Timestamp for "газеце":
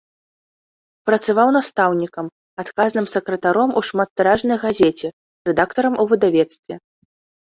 4.65-5.07